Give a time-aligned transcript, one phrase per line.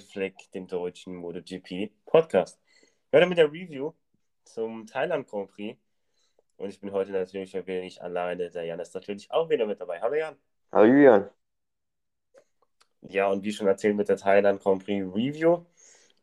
[0.00, 2.60] Fleck, dem deutschen MotoGP Podcast.
[3.12, 3.92] Heute mit der Review
[4.44, 5.78] zum Thailand Grand Prix.
[6.56, 8.50] Und ich bin heute natürlich ein wenig alleine.
[8.50, 10.00] Der Jan ist natürlich auch wieder mit dabei.
[10.00, 10.36] Hallo Jan.
[10.70, 11.30] Hallo Julian.
[13.02, 15.64] Ja, und wie schon erzählt mit der Thailand Grand Prix Review.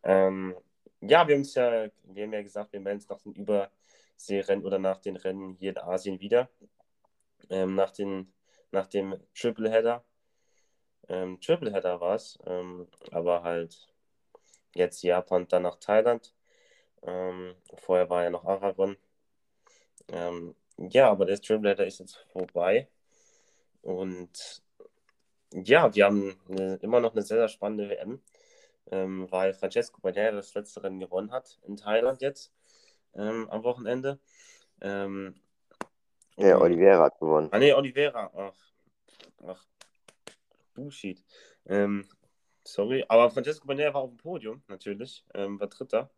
[0.04, 0.56] Ähm,
[1.02, 4.80] ja, wir haben ja, wir haben ja gesagt, wir melden uns nach den Überseerennen oder
[4.80, 6.50] nach den Rennen hier in Asien wieder.
[7.50, 8.34] Ähm, nach, den,
[8.72, 10.04] nach dem Tripleheader.
[11.10, 13.88] Ähm, Tripleheader war es, ähm, aber halt
[14.76, 16.34] jetzt Japan, dann nach Thailand.
[17.02, 18.96] Ähm, vorher war ja noch Aragon.
[20.10, 22.88] Ähm, ja, aber der Tripleheader ist jetzt vorbei.
[23.82, 24.62] Und
[25.52, 28.22] ja, wir haben eine, immer noch eine sehr, sehr spannende WM,
[28.92, 32.54] ähm, weil Francesco Bagnaia das letzte Rennen gewonnen hat in Thailand jetzt
[33.16, 34.20] ähm, am Wochenende.
[34.82, 35.36] Ähm,
[36.38, 37.50] ja, Oliveira hat gewonnen.
[37.52, 38.32] Ah, nee, Oliveira.
[38.34, 38.54] Ach,
[39.46, 39.66] ach
[40.80, 41.24] Bullshit.
[41.66, 42.08] Ähm,
[42.64, 46.10] sorry, aber Francesco Bagnaia war auf dem Podium, natürlich, ähm, war Dritter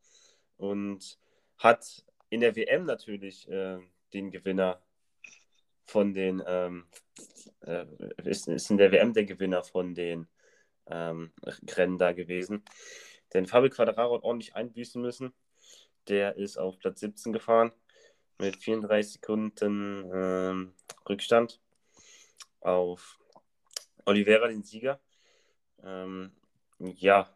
[0.58, 1.18] und
[1.58, 3.80] hat in der WM natürlich äh,
[4.14, 4.82] den Gewinner
[5.86, 6.86] von den, ähm,
[7.62, 7.86] äh,
[8.24, 10.28] ist, ist in der WM der Gewinner von den
[10.88, 11.32] ähm,
[11.76, 12.64] Rennen da gewesen.
[13.34, 15.34] Denn Fabio Quadraro hat ordentlich einbüßen müssen.
[16.08, 17.72] Der ist auf Platz 17 gefahren
[18.40, 20.74] mit 34 Sekunden ähm,
[21.08, 21.60] Rückstand
[22.60, 23.21] auf
[24.06, 25.00] Oliveira, den Sieger.
[25.84, 26.32] Ähm,
[26.80, 27.30] ja,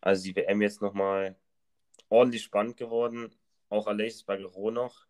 [0.00, 1.36] also die WM jetzt nochmal
[2.08, 3.34] ordentlich spannend geworden.
[3.68, 5.06] Auch Alexis Bagero noch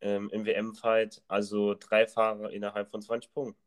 [0.00, 1.22] ähm, im WM-Fight.
[1.28, 3.60] Also drei Fahrer innerhalb von 20 Punkten.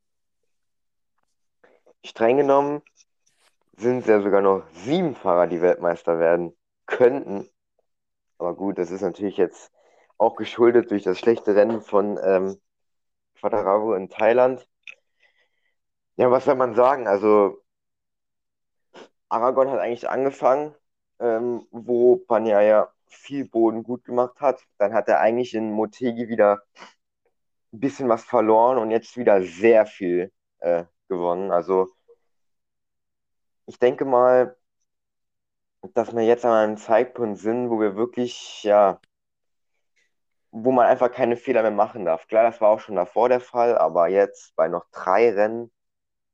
[2.03, 2.81] Streng genommen
[3.77, 6.55] sind es ja sogar noch sieben Fahrer, die Weltmeister werden
[6.85, 7.49] könnten.
[8.37, 9.71] Aber gut, das ist natürlich jetzt
[10.17, 12.59] auch geschuldet durch das schlechte Rennen von ähm,
[13.35, 14.67] Quadraro in Thailand.
[16.19, 17.07] Ja, was soll man sagen?
[17.07, 17.61] Also,
[19.29, 20.75] Aragon hat eigentlich angefangen,
[21.19, 24.61] ähm, wo Panyaya viel Boden gut gemacht hat.
[24.77, 26.61] Dann hat er eigentlich in Motegi wieder
[27.73, 31.51] ein bisschen was verloren und jetzt wieder sehr viel äh, gewonnen.
[31.51, 31.87] Also
[33.67, 34.57] ich denke mal,
[35.93, 38.99] dass wir jetzt an einem Zeitpunkt sind, wo wir wirklich, ja,
[40.51, 42.27] wo man einfach keine Fehler mehr machen darf.
[42.27, 45.71] Klar, das war auch schon davor der Fall, aber jetzt bei noch drei Rennen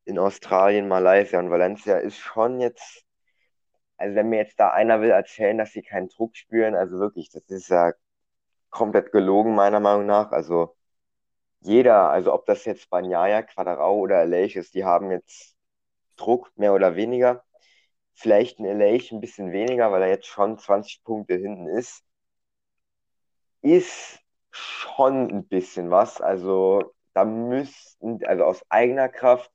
[0.06, 3.06] in Australien, Malaysia und Valencia ist schon jetzt
[3.98, 7.30] also wenn mir jetzt da einer will erzählen, dass sie keinen Druck spüren, also wirklich,
[7.30, 7.94] das ist ja
[8.70, 10.32] komplett gelogen, meiner Meinung nach.
[10.32, 10.76] Also
[11.62, 15.56] jeder, also ob das jetzt Banyaya, Quadrao oder Elech ist, die haben jetzt
[16.18, 17.44] Druck, mehr oder weniger.
[18.14, 22.04] Vielleicht ein Elech ein bisschen weniger, weil er jetzt schon 20 Punkte hinten ist.
[23.62, 24.20] Ist
[24.52, 26.22] schon ein bisschen was.
[26.22, 29.52] Also da müssten, also aus eigener Kraft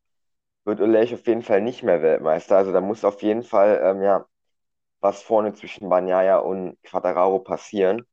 [0.65, 2.57] wird Ulech auf jeden Fall nicht mehr Weltmeister.
[2.57, 4.27] Also da muss auf jeden Fall ähm, ja,
[5.01, 8.07] was vorne zwischen Banyaya und Quadraro passieren.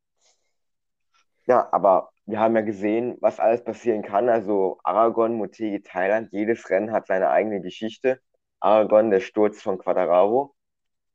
[1.46, 4.30] Ja, aber wir haben ja gesehen, was alles passieren kann.
[4.30, 8.20] Also Aragon, Motegi, Thailand, jedes Rennen hat seine eigene Geschichte.
[8.60, 10.54] Aragon, der Sturz von Quadraro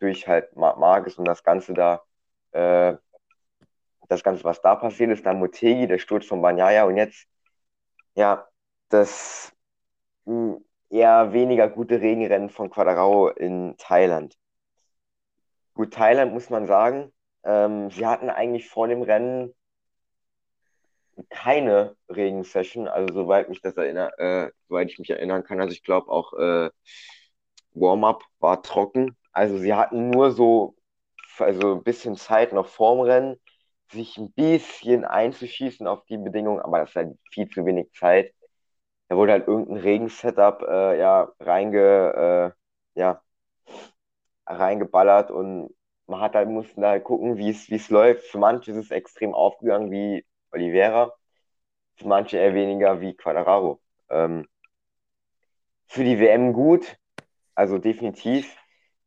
[0.01, 2.03] durch halt Marcus und das Ganze da,
[2.53, 2.97] äh,
[4.09, 5.25] das Ganze, was da passiert ist.
[5.27, 7.27] Dann Motegi, der Sturz von Banyaya und jetzt,
[8.15, 8.47] ja,
[8.89, 9.53] das
[10.27, 14.37] mh, hm, eher weniger gute Regenrennen von Quadraro in Thailand.
[15.75, 17.13] Gut, Thailand muss man sagen,
[17.45, 19.55] ähm, sie hatten eigentlich vor dem Rennen
[21.31, 25.61] keine Regensession, also soweit mich das erinnert, äh, soweit ich mich erinnern kann.
[25.61, 26.71] Also ich glaube auch äh,
[27.75, 29.17] Warm-up war trocken.
[29.33, 30.77] Also sie hatten nur so
[31.39, 33.41] also ein bisschen Zeit noch vorm Rennen,
[33.91, 38.35] sich ein bisschen einzuschießen auf die Bedingungen, aber das halt viel zu wenig Zeit.
[39.13, 42.55] Da wurde halt irgendein Regensetup äh, ja reinge,
[42.97, 43.21] äh, ja,
[44.47, 45.77] reingeballert und
[46.07, 48.25] man hat halt, mussten halt gucken, wie es, läuft.
[48.29, 51.13] Für manche ist es extrem aufgegangen wie Oliveira,
[51.97, 53.83] für manche eher weniger wie Quadraro.
[54.09, 54.49] Ähm,
[55.89, 56.97] für die WM gut,
[57.55, 58.57] also definitiv.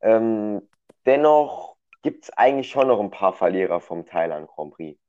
[0.02, 0.70] Ähm,
[1.08, 5.00] dennoch gibt es eigentlich schon noch ein paar Verlierer vom Thailand Grand Prix.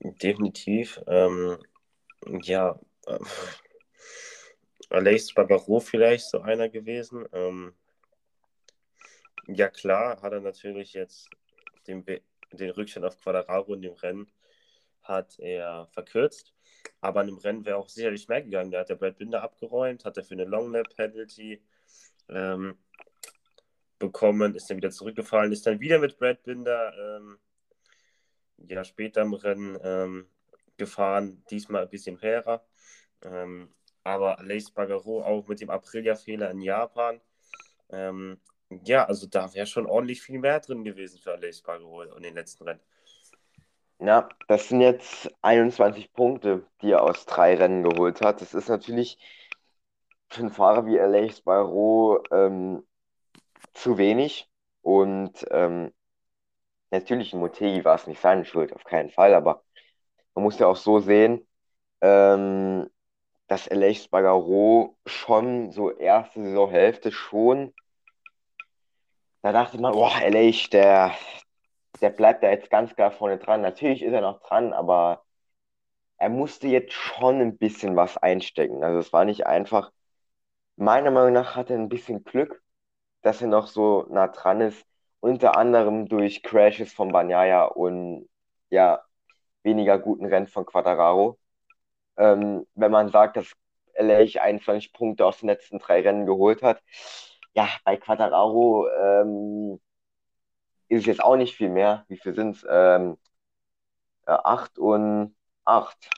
[0.00, 0.98] Definitiv.
[1.06, 1.58] Ähm,
[2.42, 3.18] ja, äh,
[4.90, 7.26] Alex Barbaro vielleicht so einer gewesen.
[7.32, 7.74] Ähm,
[9.46, 11.28] ja klar, hat er natürlich jetzt
[11.86, 12.04] den,
[12.52, 14.30] den Rückstand auf Quadraro in dem Rennen
[15.02, 16.52] hat er verkürzt.
[17.00, 18.70] Aber in dem Rennen wäre auch sicherlich mehr gegangen.
[18.70, 21.62] Da hat der Brad Binder abgeräumt, hat er für eine Long Lap Penalty
[22.28, 22.76] ähm,
[23.98, 27.38] bekommen, ist dann wieder zurückgefallen, ist dann wieder mit Brad Binder ähm,
[28.68, 30.26] ja, später im Rennen ähm,
[30.78, 32.64] gefahren, diesmal ein bisschen fairer.
[33.22, 33.74] Ähm,
[34.04, 37.20] aber Lace Bagaro auch mit dem Aprilia-Fehler in Japan.
[37.90, 38.40] Ähm,
[38.84, 42.34] ja, also da wäre schon ordentlich viel mehr drin gewesen für Lace Bagaro in den
[42.34, 42.80] letzten Rennen.
[43.98, 48.42] Ja, das sind jetzt 21 Punkte, die er aus drei Rennen geholt hat.
[48.42, 49.18] Das ist natürlich
[50.28, 52.86] für einen Fahrer wie Aleix Sparrow ähm,
[53.74, 54.50] zu wenig.
[54.82, 55.92] Und ähm,
[56.90, 59.34] natürlich Motegi war es nicht seine Schuld, auf keinen Fall.
[59.34, 59.64] Aber
[60.36, 61.46] man muss ja auch so sehen,
[62.02, 62.88] ähm,
[63.48, 67.74] dass Aleix Sparrow schon so erste Saisonhälfte schon,
[69.42, 71.14] da dachte man, boah, Aleix, der,
[72.00, 73.62] der bleibt da jetzt ganz klar vorne dran.
[73.62, 75.24] Natürlich ist er noch dran, aber
[76.18, 78.84] er musste jetzt schon ein bisschen was einstecken.
[78.84, 79.92] Also es war nicht einfach.
[80.76, 82.62] Meiner Meinung nach hat er ein bisschen Glück,
[83.22, 84.86] dass er noch so nah dran ist.
[85.20, 88.28] Unter anderem durch Crashes von Banyaya und
[88.70, 89.05] ja,
[89.66, 91.38] weniger guten Rennen von Quadraro.
[92.18, 93.52] Ähm, wenn man sagt, dass
[93.94, 96.82] LA 21 Punkte aus den letzten drei Rennen geholt hat.
[97.54, 99.80] Ja, bei Quadraro ähm,
[100.88, 102.04] ist es jetzt auch nicht viel mehr.
[102.08, 102.66] Wie viel sind es?
[102.68, 103.16] Ähm,
[104.26, 105.34] ja, acht und
[105.64, 106.10] acht.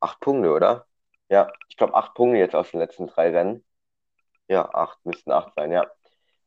[0.00, 0.86] Acht Punkte, oder?
[1.28, 3.64] Ja, ich glaube acht Punkte jetzt aus den letzten drei Rennen.
[4.48, 5.86] Ja, acht müssten acht sein, ja.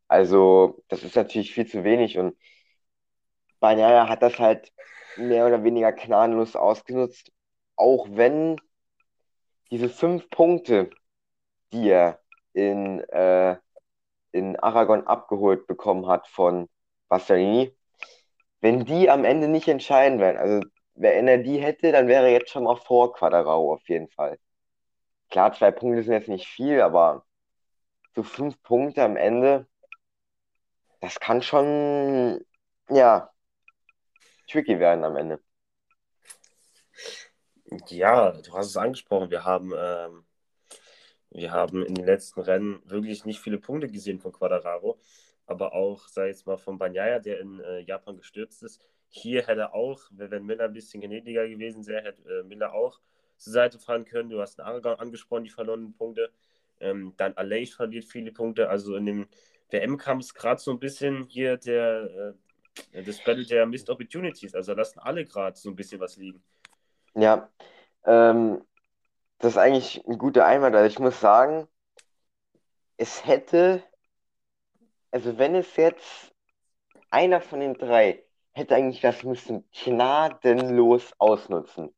[0.09, 2.37] Also, das ist natürlich viel zu wenig und
[3.59, 4.71] Banyaya hat das halt
[5.17, 7.31] mehr oder weniger gnadenlos ausgenutzt.
[7.75, 8.57] Auch wenn
[9.71, 10.89] diese fünf Punkte,
[11.73, 12.19] die er
[12.53, 13.57] in, äh,
[14.31, 16.69] in Aragon abgeholt bekommen hat von
[17.09, 17.75] Bastianini,
[18.61, 22.31] wenn die am Ende nicht entscheiden werden, also wenn er die hätte, dann wäre er
[22.31, 24.39] jetzt schon mal vor Quadrao auf jeden Fall.
[25.29, 27.25] Klar, zwei Punkte sind jetzt nicht viel, aber
[28.15, 29.67] so fünf Punkte am Ende,
[31.01, 32.43] das kann schon,
[32.89, 33.29] ja,
[34.47, 35.39] tricky werden am Ende.
[37.89, 39.29] Ja, du hast es angesprochen.
[39.29, 40.25] Wir haben, ähm,
[41.29, 44.99] wir haben in den letzten Rennen wirklich nicht viele Punkte gesehen von Quadraro
[45.47, 48.81] aber auch, sei jetzt mal von Banyaya, der in äh, Japan gestürzt ist.
[49.07, 52.99] Hier hätte auch, wenn Miller ein bisschen gnädiger gewesen wäre, hätte äh, Miller auch
[53.37, 54.29] zur Seite fahren können.
[54.29, 56.31] Du hast einen Aragon angesprochen, die verlorenen Punkte.
[56.81, 58.69] Ähm, dann Aleix verliert viele Punkte.
[58.69, 59.27] Also in dem
[59.71, 62.33] WM-Kampf gerade so ein bisschen hier der, äh,
[62.93, 64.55] das Battle der Missed Opportunities.
[64.55, 66.43] Also lassen alle gerade so ein bisschen was liegen.
[67.15, 67.49] Ja,
[68.05, 68.61] ähm,
[69.39, 70.75] das ist eigentlich ein guter Einwand.
[70.75, 71.67] Also ich muss sagen,
[72.97, 73.83] es hätte
[75.11, 76.31] also wenn es jetzt
[77.09, 78.23] einer von den drei
[78.53, 81.93] hätte eigentlich das müssen gnadenlos ausnutzen.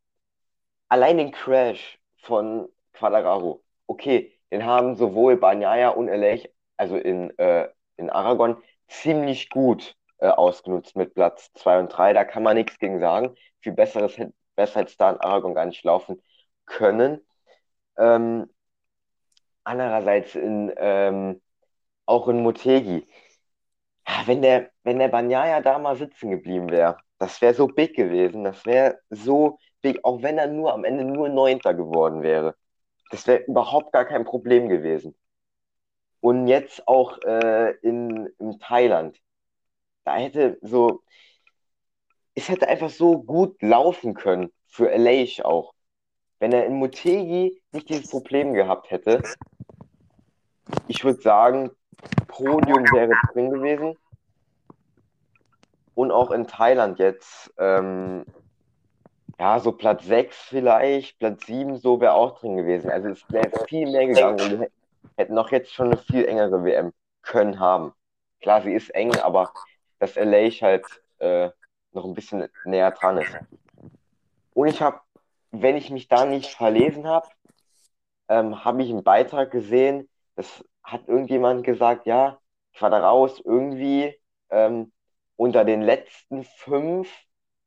[0.90, 3.64] Allein den Crash von Quadraro.
[3.88, 10.28] Okay, den haben sowohl Banyaya und Elech, also in, äh, in Aragon, ziemlich gut äh,
[10.28, 12.14] ausgenutzt mit Platz 2 und 3.
[12.14, 13.36] Da kann man nichts gegen sagen.
[13.62, 14.16] Viel besseres
[14.56, 16.22] besser hätte es da in Aragon gar nicht laufen
[16.66, 17.26] können.
[17.98, 18.50] Ähm,
[19.64, 21.42] andererseits in ähm,
[22.06, 23.08] auch in Motegi.
[24.26, 28.44] Wenn der, wenn der Banyaya da mal sitzen geblieben wäre, das wäre so big gewesen.
[28.44, 32.56] Das wäre so big, auch wenn er nur am Ende nur Neunter geworden wäre.
[33.12, 35.16] Das wäre überhaupt gar kein Problem gewesen.
[36.22, 39.18] Und jetzt auch äh, in, in Thailand.
[40.14, 41.02] Hätte so,
[42.36, 45.74] es hätte einfach so gut laufen können für Aleix auch.
[46.40, 49.22] Wenn er in Motegi nicht dieses Problem gehabt hätte,
[50.88, 51.72] ich würde sagen,
[52.28, 53.98] Podium wäre drin gewesen.
[55.96, 58.26] Und auch in Thailand jetzt, ähm,
[59.38, 62.90] ja, so Platz 6 vielleicht, Platz 7, so wäre auch drin gewesen.
[62.90, 64.70] Also es wäre viel mehr gegangen und wir
[65.18, 67.94] hätten noch jetzt schon eine viel engere WM können haben.
[68.42, 69.52] Klar, sie ist eng, aber
[70.00, 70.86] dass LA halt
[71.20, 71.50] äh,
[71.92, 73.38] noch ein bisschen näher dran ist.
[74.54, 75.00] Und ich habe,
[75.52, 77.30] wenn ich mich da nicht verlesen habe,
[78.28, 82.40] ähm, habe ich einen Beitrag gesehen, das hat irgendjemand gesagt, ja,
[82.74, 84.16] Quadraus irgendwie
[84.50, 84.92] ähm,
[85.36, 87.12] unter den letzten fünf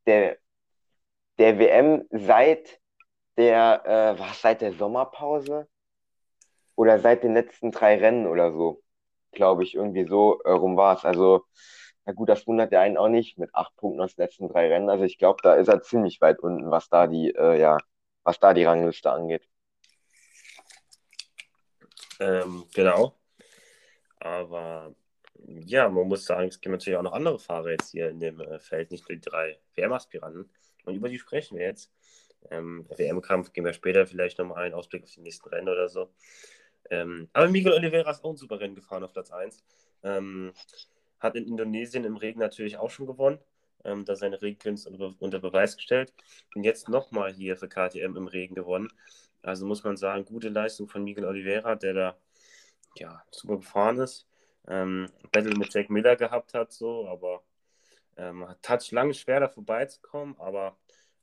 [0.06, 0.38] der,
[1.38, 2.80] der WM seit
[3.36, 5.68] der, äh, was, seit der Sommerpause
[6.76, 8.82] oder seit den letzten drei Rennen oder so,
[9.32, 11.04] glaube ich, irgendwie so äh, rum war es.
[11.04, 11.44] Also,
[12.04, 14.68] na gut, das wundert ja einen auch nicht mit acht Punkten aus den letzten drei
[14.68, 14.90] Rennen.
[14.90, 17.78] Also ich glaube, da ist er ziemlich weit unten, was da die, äh, ja,
[18.24, 19.48] was da die Rangliste angeht.
[22.20, 23.16] Ähm, genau.
[24.18, 24.94] Aber
[25.46, 28.40] ja, man muss sagen, es gibt natürlich auch noch andere Fahrer jetzt hier in dem
[28.40, 30.50] äh, Feld, nicht nur die drei WM-Aspiranten.
[30.84, 31.92] Und über die sprechen wir jetzt.
[32.50, 36.12] Ähm, WM-Kampf gehen wir später vielleicht nochmal einen Ausblick auf die nächsten Rennen oder so.
[36.90, 39.64] Ähm, aber Miguel Oliveira ist auch ein super Rennen gefahren auf Platz 1.
[40.02, 40.52] Ähm,
[41.22, 43.38] hat in Indonesien im Regen natürlich auch schon gewonnen,
[43.84, 46.12] ähm, da seine Regenkünste unter, unter Beweis gestellt.
[46.54, 48.88] Und jetzt nochmal hier für KTM im Regen gewonnen.
[49.42, 52.16] Also muss man sagen, gute Leistung von Miguel Oliveira, der da
[52.96, 54.26] ja, super gefahren ist.
[54.68, 57.42] Ähm, Battle mit Jack Miller gehabt hat, so, aber
[58.16, 60.76] ähm, hat lange schwer da vorbeizukommen, aber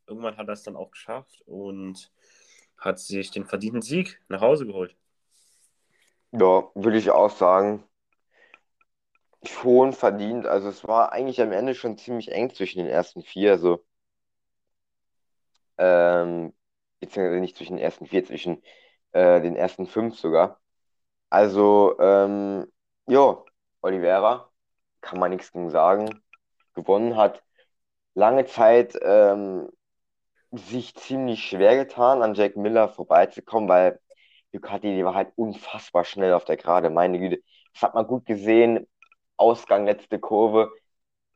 [0.08, 2.12] irgendwann hat er es dann auch geschafft und
[2.78, 4.96] hat sich den verdienten Sieg nach Hause geholt.
[6.32, 7.84] Ja, würde ich auch sagen.
[9.44, 10.46] Schon verdient.
[10.46, 13.52] Also es war eigentlich am Ende schon ziemlich eng zwischen den ersten vier.
[13.52, 13.84] Also,
[15.78, 16.54] ähm,
[17.00, 18.64] beziehungsweise nicht zwischen den ersten vier, zwischen
[19.12, 20.60] äh, den ersten fünf sogar.
[21.30, 22.68] Also, ähm,
[23.08, 23.44] ja,
[23.82, 24.52] Oliveira,
[25.02, 26.22] kann man nichts gegen sagen.
[26.76, 27.44] Gewonnen hat
[28.16, 29.70] lange Zeit ähm,
[30.52, 34.00] sich ziemlich schwer getan, an Jack Miller vorbeizukommen, weil
[34.54, 36.90] Ducati, die war halt unfassbar schnell auf der Gerade.
[36.90, 37.42] Meine Güte,
[37.74, 38.88] das hat man gut gesehen.
[39.40, 40.72] Ausgang, letzte Kurve.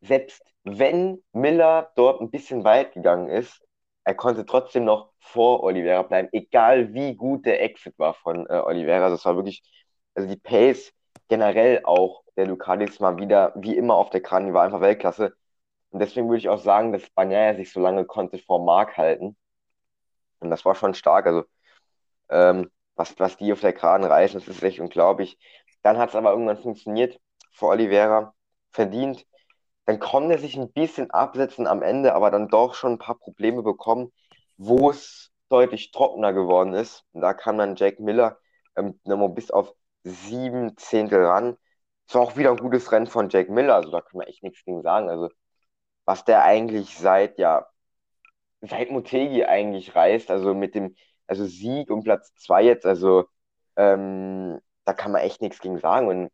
[0.02, 3.62] Selbst wenn Miller dort ein bisschen weit gegangen ist,
[4.06, 8.54] er konnte trotzdem noch vor Oliveira bleiben, egal wie gut der Exit war von äh,
[8.54, 9.10] Oliveira.
[9.10, 9.64] Das war wirklich,
[10.16, 10.94] also die Pace
[11.30, 15.34] generell auch der Ducatis mal wieder, wie immer auf der Kran, die war einfach Weltklasse.
[15.92, 19.38] Und deswegen würde ich auch sagen, dass Bagnaia sich so lange konnte vor Mark halten.
[20.40, 21.26] Und das war schon stark.
[21.28, 21.44] Also,
[22.30, 25.38] ähm, was, was die auf der Kran reißen, das ist echt unglaublich.
[25.84, 27.20] Dann hat es aber irgendwann funktioniert
[27.54, 28.34] für Oliveira,
[28.72, 29.26] verdient.
[29.86, 33.18] Dann konnte er sich ein bisschen absetzen am Ende, aber dann doch schon ein paar
[33.18, 34.12] Probleme bekommen,
[34.58, 37.06] wo es deutlich trockener geworden ist.
[37.14, 38.40] Und da kam dann Jake Miller
[38.76, 39.00] ähm,
[39.36, 41.58] bis auf sieben Zehntel ran.
[42.08, 44.44] Es war auch wieder ein gutes Rennen von Jake Miller, also da kann man echt
[44.44, 45.10] nichts gegen sagen.
[45.10, 45.30] Also
[46.06, 47.68] was der eigentlich seit, ja,
[48.62, 50.96] seit Motegi eigentlich reißt, also mit dem,
[51.28, 53.26] also Sieg und Platz 2 jetzt, also
[53.76, 56.08] ähm, da kann man echt nichts gegen sagen.
[56.08, 56.32] Und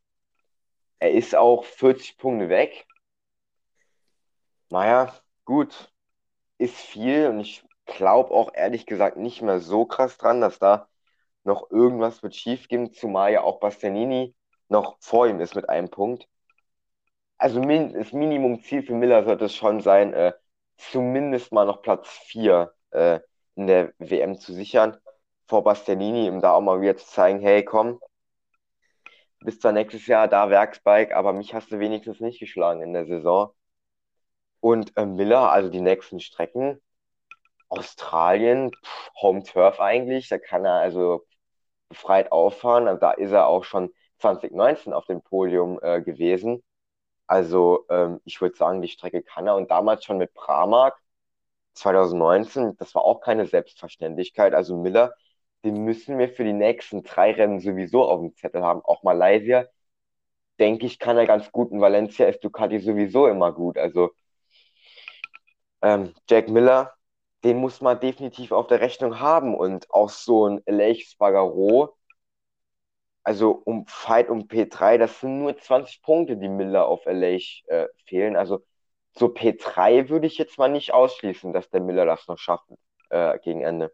[1.00, 2.86] er ist auch 40 Punkte weg.
[4.70, 5.14] Naja,
[5.46, 5.92] gut,
[6.58, 10.88] ist viel und ich glaube auch ehrlich gesagt nicht mehr so krass dran, dass da
[11.44, 14.36] noch irgendwas wird schief gehen, zumal ja auch Bastianini
[14.68, 16.28] noch vor ihm ist mit einem Punkt.
[17.38, 20.34] Also das Minimumziel für Miller sollte es schon sein, äh,
[20.78, 23.20] zumindest mal noch Platz 4 äh,
[23.56, 24.98] in der WM zu sichern.
[25.48, 28.00] Vor Bastianini, um da auch mal wieder zu zeigen, hey, komm,
[29.42, 33.06] bis dann nächstes Jahr da Werksbike, aber mich hast du wenigstens nicht geschlagen in der
[33.06, 33.52] Saison.
[34.60, 36.82] Und äh, Miller, also die nächsten Strecken,
[37.70, 41.26] Australien, pff, Home Turf eigentlich, da kann er also
[41.90, 42.88] befreit auffahren.
[42.88, 46.64] Also da ist er auch schon 2019 auf dem Podium äh, gewesen.
[47.28, 50.98] Also ähm, ich würde sagen, die Strecke kann er und damals schon mit Pramac
[51.74, 54.54] 2019, das war auch keine Selbstverständlichkeit.
[54.56, 55.16] Also Miller,
[55.64, 58.82] den müssen wir für die nächsten drei Rennen sowieso auf dem Zettel haben.
[58.84, 59.66] Auch Malaysia,
[60.60, 61.72] denke ich, kann er ganz gut.
[61.72, 63.78] In Valencia ist Ducati sowieso immer gut.
[63.78, 64.12] Also
[65.82, 66.94] ähm, Jack Miller,
[67.44, 69.56] den muss man definitiv auf der Rechnung haben.
[69.56, 71.96] Und auch so ein Elech Spargaro,
[73.24, 77.38] also um Fight um P3, das sind nur 20 Punkte, die Miller auf LA
[77.68, 78.36] äh, fehlen.
[78.36, 78.66] Also
[79.18, 82.70] so P3 würde ich jetzt mal nicht ausschließen, dass der Miller das noch schafft
[83.10, 83.94] äh, gegen Ende.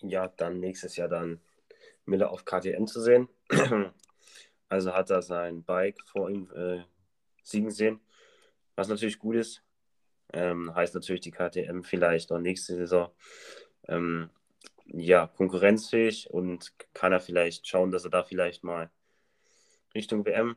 [0.00, 1.40] Ja, dann nächstes Jahr dann
[2.04, 3.28] Miller auf KTM zu sehen.
[4.68, 6.82] also hat er sein Bike vor ihm äh,
[7.42, 8.00] siegen sehen,
[8.76, 9.62] was natürlich gut ist.
[10.32, 13.10] Ähm, heißt natürlich die KTM vielleicht auch nächste Saison
[13.88, 14.30] ähm,
[14.86, 18.90] ja, konkurrenzfähig und kann er vielleicht schauen, dass er da vielleicht mal
[19.94, 20.56] Richtung WM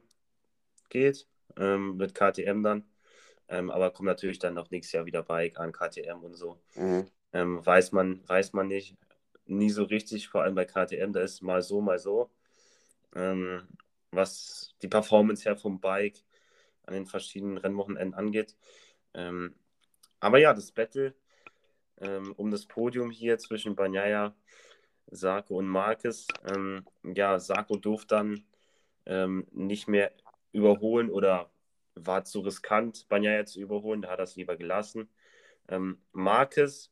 [0.89, 2.85] geht, ähm, mit KTM dann.
[3.47, 6.57] Ähm, aber kommt natürlich dann noch nächstes Jahr wieder Bike an KTM und so.
[6.75, 7.07] Mhm.
[7.33, 8.95] Ähm, weiß, man, weiß man nicht.
[9.51, 12.29] Nie so richtig, vor allem bei KTM, da ist mal so, mal so.
[13.15, 13.67] Ähm,
[14.11, 16.23] was die Performance her vom Bike
[16.85, 18.55] an den verschiedenen Rennwochenenden angeht.
[19.13, 19.55] Ähm,
[20.19, 21.13] aber ja, das Battle
[22.01, 24.35] ähm, um das Podium hier zwischen Banyaya,
[25.07, 26.27] Sarko und Marquez.
[26.45, 28.43] Ähm, ja, Sarko durfte dann
[29.05, 30.11] ähm, nicht mehr
[30.51, 31.51] überholen oder
[31.95, 35.09] war zu riskant, Banyaya zu überholen, da hat er es lieber gelassen.
[35.67, 36.91] Ähm, Marquez,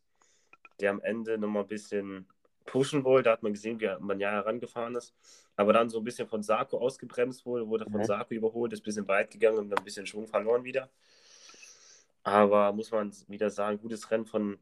[0.80, 2.28] der am Ende nochmal ein bisschen
[2.70, 5.14] pushen wollte, da hat man gesehen, wie er Banyaya herangefahren ist,
[5.56, 8.06] aber dann so ein bisschen von Sarko ausgebremst wurde, wurde von mhm.
[8.06, 10.90] Sarko überholt, ist ein bisschen weit gegangen und dann ein bisschen Schwung verloren wieder.
[12.24, 14.60] Aber muss man wieder sagen, gutes Rennen von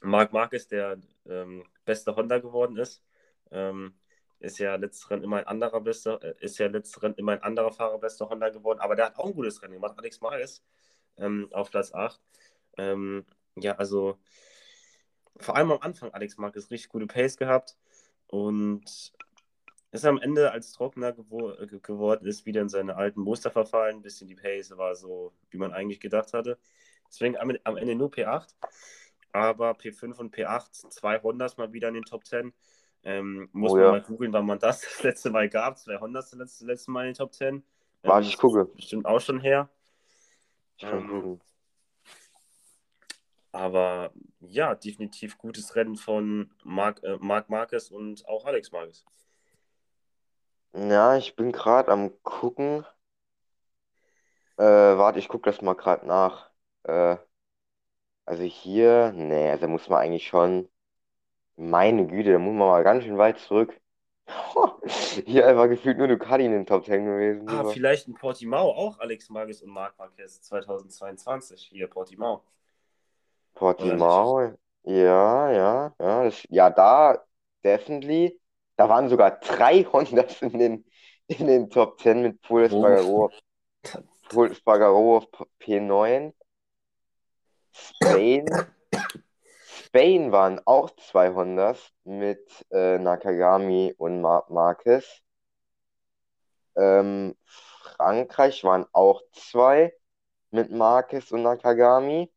[0.00, 3.02] Marc Marquez, der ähm, beste Honda geworden ist.
[3.50, 3.94] Ähm,
[4.40, 7.42] ist ja letztes Rennen immer ein anderer bester, äh, ist ja letztes Rennen immer ein
[7.42, 10.62] anderer Fahrer bester Honda geworden, aber der hat auch ein gutes Rennen gemacht, Alex Marquez
[11.16, 12.20] ähm, auf Platz 8.
[12.78, 14.18] Ähm, ja, also
[15.38, 17.76] vor allem am Anfang Alex Marquez richtig gute Pace gehabt
[18.26, 19.12] und
[19.90, 23.96] ist am Ende, als trockener gewo äh, geworden ist, wieder in seine alten Muster verfallen.
[23.96, 26.58] Ein bisschen die Pace war so, wie man eigentlich gedacht hatte.
[27.08, 28.54] Deswegen am, am Ende nur P8,
[29.32, 32.52] aber P5 und P8, zwei Hondas mal wieder in den Top 10.
[33.04, 33.90] Ähm, muss oh, man ja.
[33.92, 35.78] mal googeln, wann man das das letzte Mal gab.
[35.78, 37.54] Zwei Hondas das letzte, letzte Mal in den Top 10.
[37.54, 37.62] Ähm,
[38.02, 38.66] Warte, ich gucke.
[38.66, 39.70] Bestimmt auch schon her.
[40.80, 41.40] Ähm,
[43.58, 49.04] aber ja, definitiv gutes Rennen von Marc, äh, Marc Marquez und auch Alex Marquez.
[50.74, 52.84] Ja, ich bin gerade am gucken.
[54.56, 56.50] Äh, warte, ich gucke das mal gerade nach.
[56.84, 57.16] Äh,
[58.26, 60.68] also hier, nee, da muss man eigentlich schon.
[61.56, 63.80] Meine Güte, da muss man mal ganz schön weit zurück.
[65.26, 67.48] Hier einfach gefühlt nur Ducati in den Top 10 gewesen.
[67.48, 71.62] Ah, aber- vielleicht in Portimao auch Alex Marquez und Marc Marquez 2022.
[71.72, 72.44] Hier, Portimao.
[73.58, 76.24] Portimao, ja, ja, ja.
[76.24, 77.18] Das, ja, da
[77.64, 78.40] definitely.
[78.76, 80.84] Da waren sogar drei Hondas in den,
[81.26, 83.30] in den Top 10 mit Paul Espargaro,
[84.28, 85.26] Paul Espargaro auf
[85.60, 86.32] P9.
[87.72, 88.46] Spain.
[89.66, 95.04] Spain waren auch zwei Hondas mit äh, Nakagami und Mar Marquez.
[96.76, 99.92] Ähm, Frankreich waren auch zwei
[100.50, 102.30] mit Marquez und Nakagami.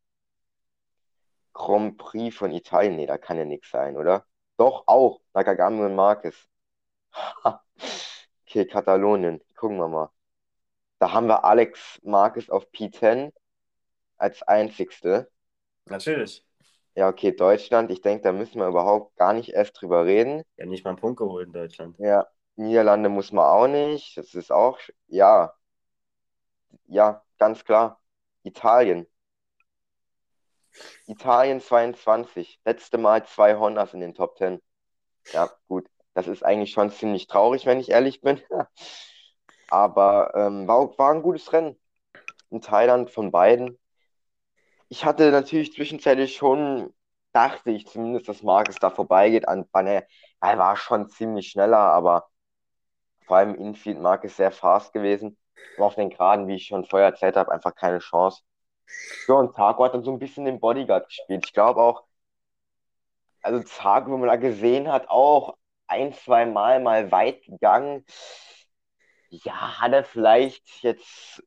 [1.52, 4.26] Grand Prix von Italien, nee, da kann ja nichts sein, oder?
[4.56, 5.20] Doch, auch.
[5.34, 6.36] Nakagami und Marquez.
[8.46, 9.42] okay, Katalonien.
[9.56, 10.10] Gucken wir mal.
[10.98, 13.32] Da haben wir Alex Marquez auf P10
[14.18, 15.30] als einzigste.
[15.86, 16.44] Natürlich.
[16.94, 17.90] Ja, okay, Deutschland.
[17.90, 20.42] Ich denke, da müssen wir überhaupt gar nicht erst drüber reden.
[20.56, 21.98] Ja, nicht mal einen Punkt geholt in Deutschland.
[21.98, 24.16] Ja, Niederlande muss man auch nicht.
[24.16, 24.78] Das ist auch,
[25.08, 25.54] ja.
[26.86, 28.00] Ja, ganz klar.
[28.42, 29.06] Italien.
[31.06, 32.60] Italien 22.
[32.64, 34.60] Letzte Mal zwei Hondas in den Top 10.
[35.32, 35.88] Ja, gut.
[36.14, 38.40] Das ist eigentlich schon ziemlich traurig, wenn ich ehrlich bin.
[39.70, 41.78] Aber ähm, war, war ein gutes Rennen.
[42.50, 43.78] In Thailand von beiden.
[44.88, 46.92] Ich hatte natürlich zwischenzeitlich schon,
[47.32, 50.04] dachte ich zumindest, dass Marcus da vorbeigeht an Banner.
[50.40, 52.28] Er war schon ziemlich schneller, aber
[53.26, 55.38] vor allem Infield Marcus sehr fast gewesen.
[55.76, 58.42] Aber auf den Geraden, wie ich schon vorher erzählt habe, einfach keine Chance.
[59.28, 61.44] Ja, und Taco hat dann so ein bisschen den Bodyguard gespielt.
[61.46, 62.04] Ich glaube auch,
[63.42, 68.04] also Taco, wo man da gesehen hat, auch ein, zwei Mal mal weit gegangen.
[69.30, 71.42] Ja, hat er vielleicht jetzt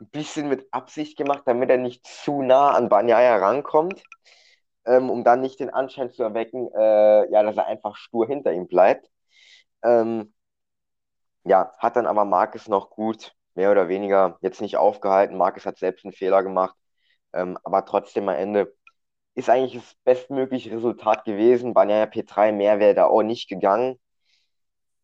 [0.00, 4.02] ein bisschen mit Absicht gemacht, damit er nicht zu nah an Banyaya rankommt,
[4.86, 8.52] ähm, um dann nicht den Anschein zu erwecken, äh, ja, dass er einfach stur hinter
[8.52, 9.10] ihm bleibt.
[9.84, 10.34] Ähm,
[11.44, 15.36] ja, hat dann aber Marcus noch gut, mehr oder weniger, jetzt nicht aufgehalten.
[15.36, 16.76] Marcus hat selbst einen Fehler gemacht,
[17.32, 18.74] ähm, aber trotzdem am Ende
[19.34, 21.74] ist eigentlich das bestmögliche Resultat gewesen.
[21.74, 23.98] Banyaya P3, mehr wäre da auch nicht gegangen.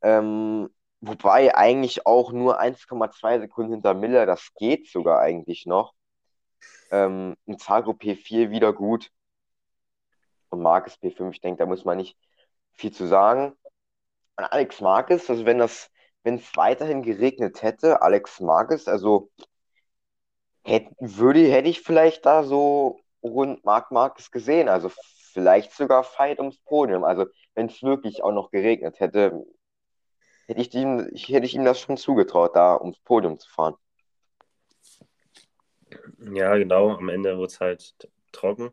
[0.02, 0.68] Ähm,
[1.00, 5.94] wobei eigentlich auch nur 1,2 Sekunden hinter Miller, das geht sogar eigentlich noch.
[6.90, 9.10] Ähm, ein Zago P4 wieder gut.
[10.50, 12.16] Und Marcus P5, ich denke, da muss man nicht
[12.72, 13.54] viel zu sagen.
[14.36, 15.90] An Alex Marcus, also wenn das,
[16.24, 19.30] wenn es weiterhin geregnet hätte, Alex Marcus, also
[20.64, 24.68] hätte, würde, hätte ich vielleicht da so rund Marc Marcus gesehen.
[24.68, 24.90] Also
[25.32, 27.04] vielleicht sogar Fight ums Podium.
[27.04, 29.44] Also wenn es wirklich auch noch geregnet hätte,
[30.46, 33.74] hätte ich ihm, hätte ich ihm das schon zugetraut, da ums Podium zu fahren.
[36.32, 36.90] Ja, genau.
[36.90, 37.94] Am Ende wurde es halt
[38.32, 38.72] trocken.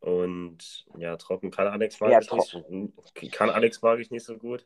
[0.00, 4.36] Und ja, trocken kann Alex mag Ja, ich nicht, kann Alex mag ich nicht so
[4.36, 4.64] gut.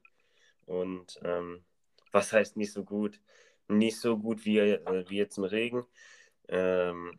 [0.66, 1.64] Und ähm,
[2.12, 3.20] was heißt nicht so gut?
[3.68, 5.84] Nicht so gut wie, äh, wie jetzt im Regen.
[6.48, 7.18] Ähm,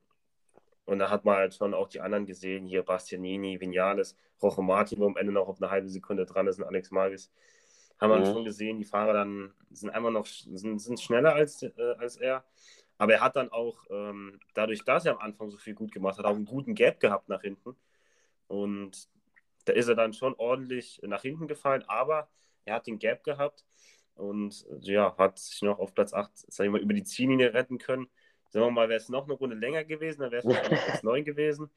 [0.86, 5.00] und da hat man halt schon auch die anderen gesehen, hier Bastianini, Vinales, Rojo Martin,
[5.00, 7.32] wo am Ende noch auf eine halbe Sekunde dran ist und Alex Magis.
[8.00, 8.26] Haben wir Mhm.
[8.26, 12.44] schon gesehen, die Fahrer dann sind einmal noch sind, sind schneller als, äh, als er.
[12.98, 16.18] Aber er hat dann auch, ähm, dadurch, dass er am Anfang so viel gut gemacht
[16.18, 17.76] hat, auch einen guten Gap gehabt nach hinten.
[18.48, 19.08] Und
[19.66, 22.30] da ist er dann schon ordentlich nach hinten gefallen, aber
[22.66, 23.66] er hat den Gap gehabt
[24.16, 27.78] und ja, hat sich noch auf Platz 8, sag ich mal, über die Ziellinie retten
[27.78, 28.08] können.
[28.50, 31.04] Sagen wir mal, wäre es noch eine Runde länger gewesen, dann wäre es wahrscheinlich Platz
[31.04, 31.70] 9 gewesen.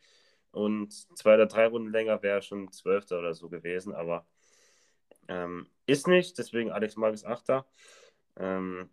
[0.52, 4.26] Und zwei oder drei Runden länger wäre schon Zwölfter oder so gewesen, aber
[5.28, 7.66] ähm, ist nicht, deswegen Alex Marquez Achter.
[8.36, 8.90] Ähm,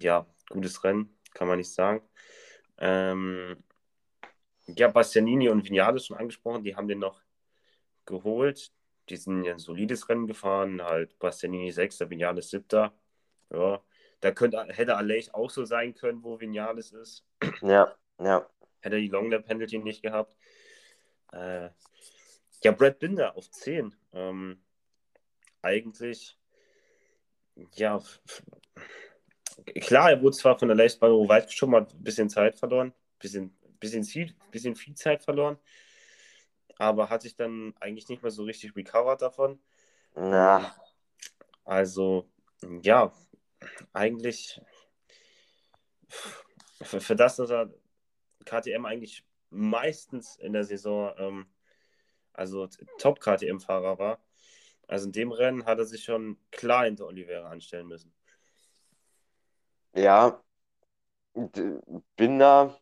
[0.00, 2.02] ja, gutes Rennen, kann man nicht sagen.
[2.78, 3.62] Ähm,
[4.66, 7.22] ja, Bastianini und Vinales schon angesprochen, die haben den noch
[8.04, 8.72] geholt.
[9.08, 12.90] Die sind ja ein solides Rennen gefahren, halt Bastianini 6, Vinales 7.
[13.50, 13.82] Ja,
[14.20, 17.24] da könnte, hätte Aleix auch so sein können, wo Vinales ist.
[17.62, 18.48] Ja, ja.
[18.80, 20.36] Hätte er die Longlap Penalty nicht gehabt.
[21.32, 21.70] Äh,
[22.62, 23.94] ja, Brad Binder auf 10.
[24.12, 24.60] Ähm,
[25.62, 26.38] eigentlich,
[27.74, 28.00] ja,
[29.80, 33.56] klar, er wurde zwar von der Leistbahn weit geschoben, hat ein bisschen Zeit verloren, bisschen,
[33.80, 35.58] bisschen, viel, bisschen viel Zeit verloren,
[36.78, 39.60] aber hat sich dann eigentlich nicht mehr so richtig recovered davon.
[40.14, 40.74] Na.
[41.64, 42.28] Also,
[42.82, 43.12] ja,
[43.92, 44.60] eigentlich
[46.82, 47.72] für, für das, dass er
[48.44, 51.46] KTM eigentlich meistens in der Saison, ähm,
[52.32, 54.20] also Top-KTM-Fahrer war,
[54.86, 58.12] also in dem Rennen hat er sich schon klar hinter Oliveira anstellen müssen.
[59.94, 60.42] Ja,
[62.16, 62.78] Binder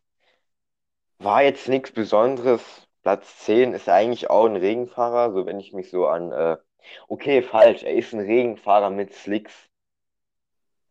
[1.17, 2.84] war jetzt nichts Besonderes.
[3.05, 6.31] Platz 10 ist eigentlich auch ein Regenfahrer, so wenn ich mich so an.
[6.31, 6.57] Äh,
[7.07, 9.53] okay, falsch, er ist ein Regenfahrer mit Slicks.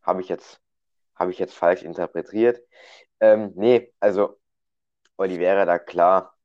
[0.02, 0.60] Habe ich jetzt,
[1.28, 2.60] ich jetzt falsch interpretiert.
[3.20, 4.38] Ähm, nee, also
[5.16, 6.36] Oliveira da klar,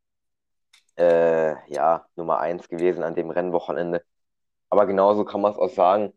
[0.98, 4.04] äh, ja, Nummer 1 gewesen an dem Rennwochenende.
[4.70, 6.14] Aber genauso kann man es auch sagen,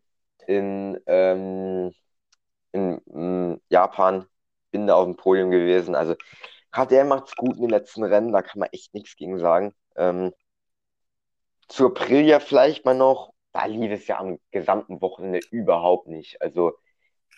[0.47, 1.91] in, ähm,
[2.71, 4.25] in, in mm, Japan
[4.71, 5.95] bin da auf dem Podium gewesen.
[5.95, 6.15] Also
[6.73, 9.73] KTM macht es gut in den letzten Rennen, da kann man echt nichts gegen sagen.
[9.95, 10.33] Ähm,
[11.67, 16.41] zur Aprilia vielleicht mal noch, da lief es ja am gesamten Wochenende überhaupt nicht.
[16.41, 16.73] Also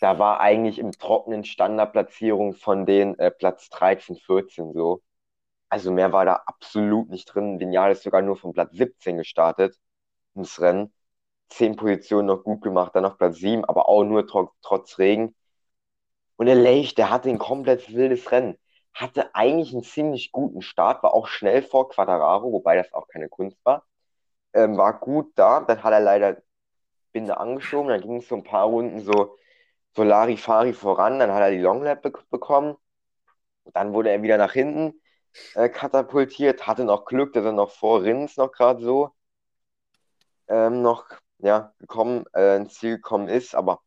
[0.01, 5.01] da war eigentlich im trockenen Standardplatzierung von den äh, Platz 13, 14 so.
[5.69, 7.59] Also mehr war da absolut nicht drin.
[7.59, 9.77] Lineal ist sogar nur von Platz 17 gestartet
[10.35, 10.93] ins Rennen.
[11.49, 15.35] Zehn Positionen noch gut gemacht, dann noch Platz 7, aber auch nur tr trotz Regen.
[16.37, 18.57] Und der Leich, der hatte ein komplett wildes Rennen.
[18.95, 23.29] Hatte eigentlich einen ziemlich guten Start, war auch schnell vor Quadraro, wobei das auch keine
[23.29, 23.85] Kunst war.
[24.53, 26.37] Ähm, war gut da, dann hat er leider
[27.13, 29.37] Binde angeschoben, dann ging es so ein paar Runden so
[29.95, 32.75] Solari Fari voran, dann hat er die Longlap be bekommen.
[33.73, 35.01] Dann wurde er wieder nach hinten
[35.55, 39.13] äh, katapultiert, hatte noch Glück, dass er noch vor Rins noch gerade so
[40.47, 41.05] ähm, noch
[41.39, 43.81] ja, gekommen, äh, ins Ziel gekommen ist, aber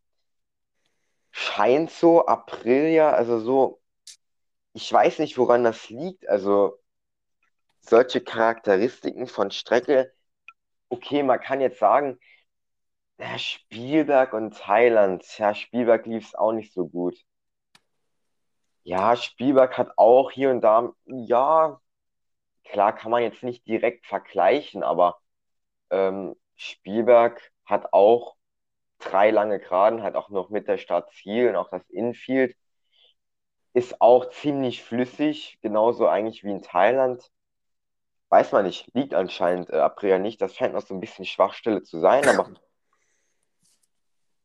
[1.30, 3.80] scheint so, April ja, also so,
[4.78, 6.78] ich weiß nicht, woran das liegt, also
[7.80, 10.14] solche Charakteristiken von Strecke,
[10.88, 12.20] okay, man kann jetzt sagen,
[13.18, 17.16] ja, Spielberg und Thailand, ja, Spielberg lief es auch nicht so gut.
[18.84, 21.80] Ja, Spielberg hat auch hier und da, ja,
[22.64, 25.18] klar kann man jetzt nicht direkt vergleichen, aber
[25.90, 28.36] ähm, Spielberg hat auch
[28.98, 32.56] drei lange Geraden, hat auch noch mit der Start Ziel und auch das Infield
[33.72, 37.30] ist auch ziemlich flüssig, genauso eigentlich wie in Thailand.
[38.30, 40.40] Weiß man nicht, liegt anscheinend äh, Aprilia nicht.
[40.42, 42.50] Das scheint noch so ein bisschen Schwachstelle zu sein, aber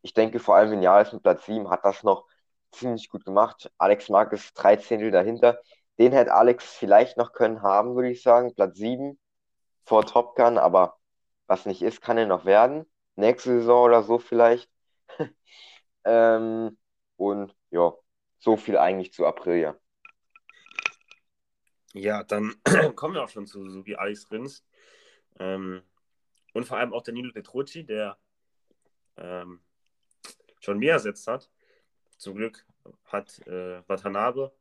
[0.02, 2.26] ich denke vor allem Vinales mit Platz 7 hat das noch
[2.72, 3.72] ziemlich gut gemacht.
[3.78, 5.60] Alex Marquez drei Zehntel dahinter.
[6.00, 8.54] Den hätte Alex vielleicht noch können haben, würde ich sagen.
[8.54, 9.20] Platz 7
[9.86, 10.98] vor Top Gun, aber
[11.48, 12.86] was nicht ist, kann er noch werden.
[13.16, 14.70] Nächste Saison oder so vielleicht.
[16.06, 16.78] ähm,
[17.18, 17.94] und ja,
[18.44, 19.80] so viel eigentlich zu Aprilia.
[21.94, 22.56] Ja, dann
[22.96, 24.66] kommen wir auch schon zu Suzuki Alex Rins.
[25.40, 25.82] Ähm,
[26.54, 28.18] und vor allem auch Danilo Petrucci, der
[29.16, 29.62] ähm,
[30.60, 31.50] schon mehr ersetzt hat.
[32.18, 32.66] Zum Glück
[33.06, 34.54] hat äh, Watanabe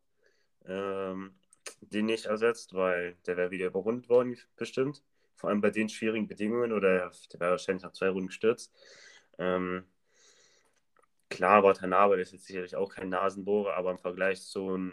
[0.65, 1.35] ähm,
[1.81, 5.03] den nicht ersetzt, weil der wäre wieder überrundet worden, bestimmt
[5.35, 8.73] vor allem bei den schwierigen Bedingungen oder der wäre wahrscheinlich nach zwei Runden gestürzt.
[9.39, 9.85] Ähm,
[11.43, 14.93] klar, Watanabe ist jetzt sicherlich auch kein Nasenbohrer, aber im Vergleich zu,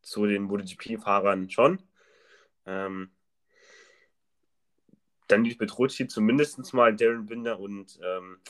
[0.00, 1.82] zu den MotoGP-Fahrern schon.
[2.64, 3.10] Ähm,
[5.28, 8.40] dann die Petrucci zumindest mal Darren Binder und ähm,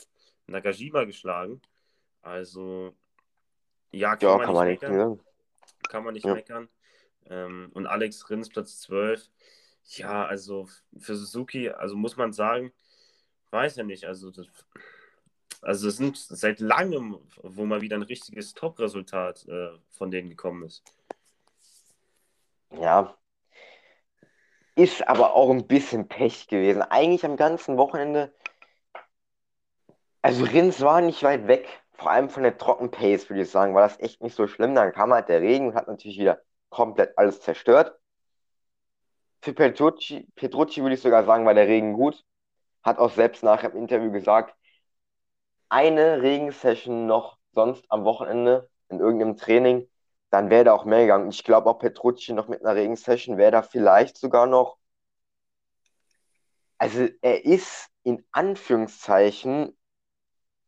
[0.47, 1.61] Nakajima geschlagen.
[2.21, 2.95] Also,
[3.91, 5.19] ja, kann, ja, man, kann nicht man nicht meckern.
[5.89, 6.33] Kann man nicht ja.
[6.33, 6.69] meckern.
[7.25, 9.29] Ähm, und Alex Rins Platz 12
[9.97, 12.71] ja, also für Suzuki, also muss man sagen,
[13.49, 14.47] weiß ja nicht, also das,
[15.61, 20.63] also es sind seit langem, wo mal wieder ein richtiges Top-Resultat äh, von denen gekommen
[20.63, 20.83] ist.
[22.71, 23.15] Ja,
[24.75, 26.81] ist aber auch ein bisschen Pech gewesen.
[26.81, 28.33] Eigentlich am ganzen Wochenende,
[30.21, 33.81] also Rins war nicht weit weg, vor allem von der Trockenpace, würde ich sagen, war
[33.81, 34.73] das echt nicht so schlimm.
[34.73, 37.95] Dann kam halt der Regen und hat natürlich wieder komplett alles zerstört.
[39.41, 42.23] Für Petrucci, Petrucci würde ich sogar sagen, war der Regen gut.
[42.83, 44.55] Hat auch selbst nachher im Interview gesagt,
[45.71, 49.87] eine Regensession noch sonst am Wochenende in irgendeinem Training,
[50.29, 51.29] dann wäre da auch mehr gegangen.
[51.29, 54.77] Ich glaube auch Petrucci noch mit einer Regensession wäre da vielleicht sogar noch
[56.81, 59.77] Also er ist in Anführungszeichen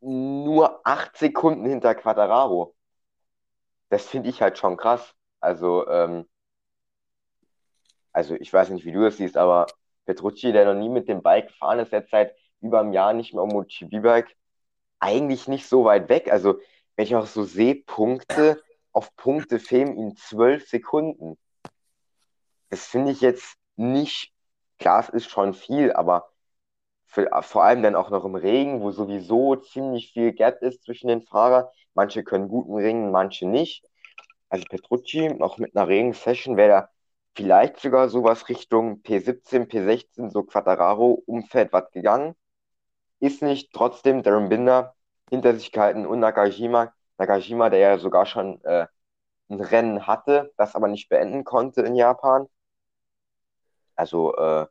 [0.01, 2.75] nur acht Sekunden hinter Quattararo.
[3.89, 5.15] Das finde ich halt schon krass.
[5.39, 6.29] Also, ähm,
[8.11, 9.65] also ich weiß nicht, wie du das siehst, aber
[10.05, 13.33] Petrucci, der noch nie mit dem Bike gefahren ist, jetzt seit über einem Jahr nicht
[13.33, 14.35] mehr um MotoGP-Bike,
[15.03, 16.31] eigentlich nicht so weit weg.
[16.31, 16.59] Also,
[16.95, 18.61] wenn ich auch so sehe, Punkte
[18.93, 21.37] auf Punkte fehlen ihm zwölf Sekunden.
[22.69, 24.31] Das finde ich jetzt nicht,
[24.79, 26.29] klar, es ist schon viel, aber
[27.05, 31.07] für, vor allem dann auch noch im Regen, wo sowieso ziemlich viel Gap ist zwischen
[31.07, 31.65] den Fahrern.
[31.93, 33.83] Manche können gut im Regen, manche nicht.
[34.49, 36.89] Also Petrucci, auch mit einer Regen-Session, wäre da
[37.35, 42.35] vielleicht sogar sowas Richtung P17, P16, so Quattararo-Umfeld was gegangen.
[43.23, 44.95] Ist nicht trotzdem Darren Binder
[45.29, 46.93] hinter sich gehalten und Nakajima.
[47.17, 48.85] Nakajima, der ja sogar schon äh,
[49.49, 52.47] ein Rennen hatte, das aber nicht beenden konnte in Japan.
[53.95, 54.67] Also äh,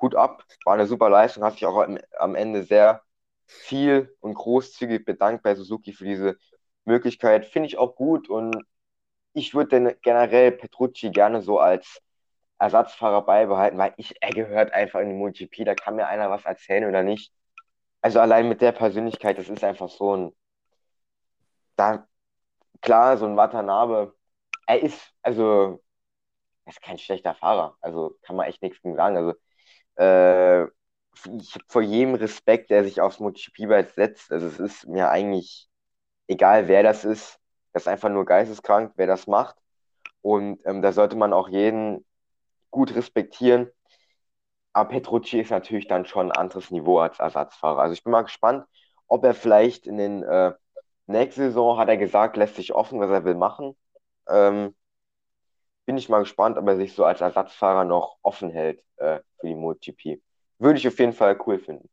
[0.00, 3.02] Hut ab, war eine super Leistung, hat sich auch am, am Ende sehr
[3.46, 6.36] viel und großzügig bedankt bei Suzuki für diese
[6.84, 7.46] Möglichkeit.
[7.46, 8.56] Finde ich auch gut und
[9.34, 12.02] ich würde generell Petrucci gerne so als
[12.58, 16.44] Ersatzfahrer beibehalten, weil ich, er gehört einfach in die MotoGP, da kann mir einer was
[16.46, 17.32] erzählen oder nicht.
[18.06, 20.32] Also allein mit der Persönlichkeit, das ist einfach so ein,
[21.76, 22.06] da,
[22.82, 24.14] klar, so ein Watanabe,
[24.66, 25.82] er ist, also,
[26.66, 29.34] er ist kein schlechter Fahrer, also kann man echt nichts gegen sagen, also,
[29.98, 30.64] äh,
[31.40, 35.68] ich habe vor jedem Respekt, der sich aufs MotoGP-Bike setzt, also es ist mir eigentlich
[36.28, 37.38] egal, wer das ist,
[37.72, 39.56] das ist einfach nur geisteskrank, wer das macht.
[40.22, 42.04] Und ähm, da sollte man auch jeden
[42.70, 43.70] gut respektieren.
[44.76, 47.80] Aber Petrucci ist natürlich dann schon ein anderes Niveau als Ersatzfahrer.
[47.80, 48.66] Also ich bin mal gespannt,
[49.06, 50.52] ob er vielleicht in den äh,
[51.06, 53.74] nächsten Saison, hat er gesagt, lässt sich offen, was er will machen.
[54.28, 54.76] Ähm,
[55.86, 59.46] bin ich mal gespannt, ob er sich so als Ersatzfahrer noch offen hält äh, für
[59.46, 60.20] die MotoGP.
[60.58, 61.88] Würde ich auf jeden Fall cool finden.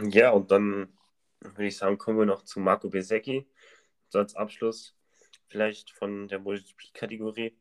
[0.00, 0.96] Ja, und dann
[1.40, 3.50] würde ich sagen, kommen wir noch zu Marco Besecchi.
[4.08, 4.96] So als Abschluss
[5.48, 7.58] vielleicht von der MotoGP-Kategorie.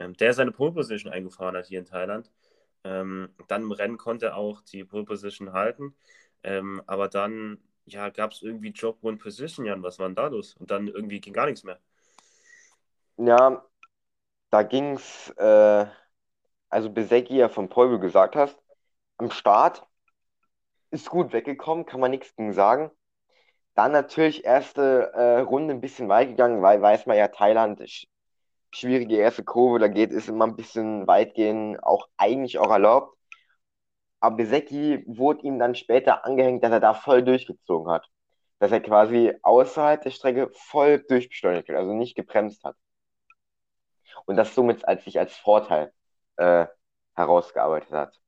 [0.00, 2.32] Ähm, der seine Pole Position eingefahren hat hier in Thailand.
[2.82, 5.94] Ähm, dann im Rennen konnte er auch die Pole Position halten.
[6.42, 9.82] Ähm, aber dann ja, gab es irgendwie Job One Position, Jan.
[9.82, 10.54] Was war denn da los?
[10.56, 11.78] Und dann irgendwie ging gar nichts mehr.
[13.18, 13.64] Ja,
[14.50, 15.86] da ging es, äh,
[16.70, 18.58] also Besecki ja von Paul, gesagt hast,
[19.18, 19.86] am Start
[20.90, 22.90] ist gut weggekommen, kann man nichts gegen sagen.
[23.74, 27.80] Dann natürlich erste äh, Runde ein bisschen weit gegangen, weil weiß man ja, Thailand,
[28.72, 33.16] schwierige erste Kurve, da geht es immer ein bisschen weit gehen, auch eigentlich auch erlaubt.
[34.20, 38.06] Aber Besecki wurde ihm dann später angehängt, dass er da voll durchgezogen hat.
[38.58, 42.76] Dass er quasi außerhalb der Strecke voll durchbeschleunigt hat, also nicht gebremst hat.
[44.26, 45.92] Und das somit als sich als Vorteil
[46.36, 46.66] äh,
[47.14, 48.20] herausgearbeitet hat.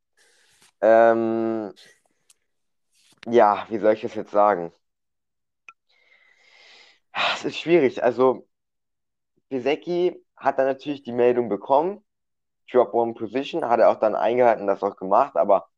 [0.81, 1.73] Ähm,
[3.27, 4.73] ja, wie soll ich das jetzt sagen?
[7.35, 8.03] Es ist schwierig.
[8.03, 8.47] Also,
[9.49, 12.05] Pisecki hat dann natürlich die Meldung bekommen.
[12.71, 15.69] Drop One Position, hat er auch dann eingehalten, das auch gemacht, aber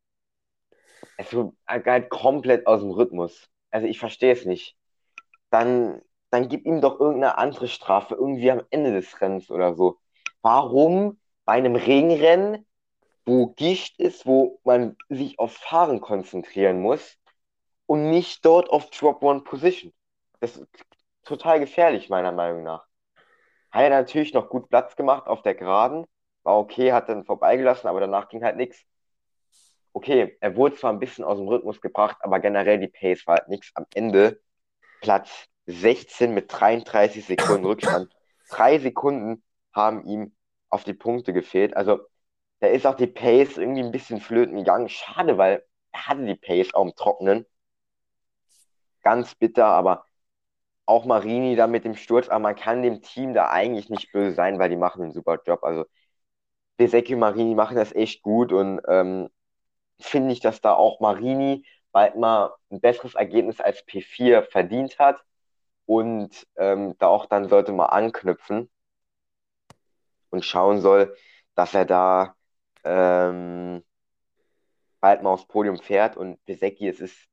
[1.16, 3.48] es war halt komplett aus dem Rhythmus.
[3.70, 4.77] Also ich verstehe es nicht.
[5.50, 6.00] Dann,
[6.31, 9.98] dann gib ihm doch irgendeine andere Strafe, irgendwie am Ende des Rennens oder so.
[10.42, 12.66] Warum bei einem Ringrennen,
[13.27, 17.16] wo Gicht ist, wo man sich auf Fahren konzentrieren muss
[17.87, 19.92] und nicht dort auf Drop One Position?
[20.40, 20.61] Das
[21.24, 22.87] total gefährlich, meiner Meinung nach.
[23.75, 26.07] Hat er natürlich noch gut Platz gemacht auf der Geraden,
[26.45, 28.85] war okay, hat dann vorbeigelassen, aber danach ging halt nichts.
[29.93, 33.39] Okay, er wurde zwar ein bisschen aus dem Rhythmus gebracht, aber generell die Pace war
[33.39, 33.73] halt nichts.
[33.75, 34.41] Am Ende
[35.01, 38.15] Platz 16 mit 33 Sekunden Rückstand.
[38.49, 40.37] Drei Sekunden haben ihm
[40.69, 41.77] auf die Punkte gefehlt.
[41.77, 41.99] Also
[42.61, 44.89] da ist auch die Pace irgendwie ein bisschen flöten gegangen.
[44.89, 47.45] Schade, weil er hatte die Pace auch im Trockenen.
[49.03, 50.07] Ganz bitter, aber
[50.87, 54.35] auch Marini da mit dem Sturz, aber man kann dem Team da eigentlich nicht böse
[54.35, 55.64] sein, weil die machen einen super Job.
[55.64, 55.85] Also
[56.77, 59.31] Besecki und Marini machen das echt gut und ähm,
[60.01, 65.25] finde ich, dass da auch Marini bald mal ein besseres Ergebnis als P4 verdient hat
[65.87, 68.70] und ähm, da auch dann sollte man anknüpfen
[70.31, 71.16] und schauen soll,
[71.55, 72.37] dass er da
[72.85, 73.85] ähm,
[75.01, 77.29] bald mal aufs Podium fährt und Besecki, es ist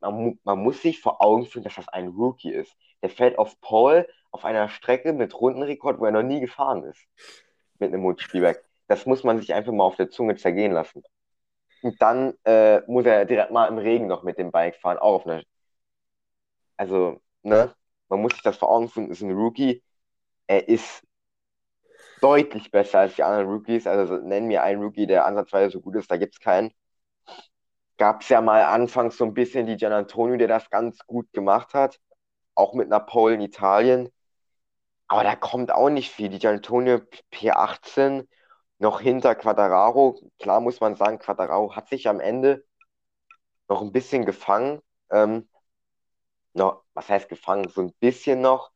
[0.00, 2.74] man, man, muss sich vor Augen führen, dass das ein Rookie ist.
[3.02, 7.06] Der fährt auf Paul auf einer Strecke mit Rundenrekord, wo er noch nie gefahren ist.
[7.78, 8.64] Mit einem Multispielwerk.
[8.88, 11.02] Das muss man sich einfach mal auf der Zunge zergehen lassen.
[11.82, 15.14] Und dann äh, muss er direkt mal im Regen noch mit dem Bike fahren, auch
[15.14, 15.42] auf einer.
[16.76, 17.74] Also, ne?
[18.08, 19.82] Man muss sich das vor Augen führen, ist ein Rookie.
[20.46, 21.04] Er ist
[22.20, 23.86] deutlich besser als die anderen Rookies.
[23.86, 26.72] Also nennen mir einen Rookie, der ansatzweise so gut ist, da gibt es keinen.
[28.00, 31.32] Gab es ja mal anfangs so ein bisschen die Gian Antonio, der das ganz gut
[31.32, 32.00] gemacht hat.
[32.56, 34.10] Auch mit einer Pole in Italien.
[35.08, 36.28] Aber da kommt auch nicht viel.
[36.30, 38.28] Die Gian Antonio P18
[38.78, 40.18] noch hinter Quadraro.
[40.38, 42.64] Klar muss man sagen, Quadraro hat sich am Ende
[43.68, 44.80] noch ein bisschen gefangen.
[45.10, 45.48] Ähm,
[46.54, 47.68] noch, was heißt gefangen?
[47.68, 48.70] So ein bisschen noch.